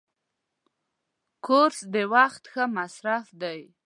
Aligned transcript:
کورس 1.45 1.79
د 1.93 1.95
وخت 2.13 2.43
ښه 2.51 2.63
مصرف 2.77 3.25
دی. 3.41 3.61